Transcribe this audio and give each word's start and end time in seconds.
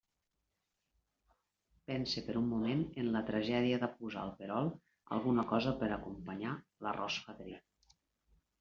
Pense 1.91 2.23
per 2.29 2.35
un 2.41 2.47
moment 2.53 2.81
en 3.03 3.11
la 3.17 3.21
tragèdia 3.29 3.79
de 3.85 3.91
posar 3.99 4.23
al 4.25 4.33
perol 4.41 4.73
alguna 5.19 5.47
cosa 5.55 5.77
per 5.85 5.93
a 5.93 5.95
acompanyar 6.01 6.57
l'arròs 6.89 7.23
fadrí. 7.29 7.59